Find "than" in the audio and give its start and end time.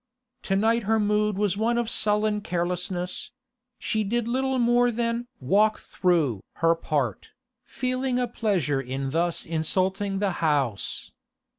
4.89-5.27